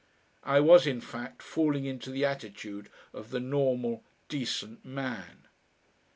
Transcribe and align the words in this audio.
I 0.45 0.61
was, 0.61 0.87
in 0.87 0.99
fact, 0.99 1.43
falling 1.43 1.85
into 1.85 2.09
the 2.09 2.25
attitude 2.25 2.89
of 3.13 3.29
the 3.29 3.39
normal 3.39 4.03
decent 4.29 4.83
man. 4.83 5.45